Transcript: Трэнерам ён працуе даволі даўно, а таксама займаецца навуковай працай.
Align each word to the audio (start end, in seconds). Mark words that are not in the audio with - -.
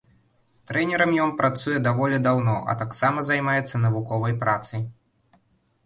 Трэнерам 0.71 1.11
ён 1.25 1.33
працуе 1.41 1.77
даволі 1.89 2.17
даўно, 2.29 2.57
а 2.73 2.77
таксама 2.83 3.29
займаецца 3.31 3.85
навуковай 3.87 4.33
працай. 4.47 4.81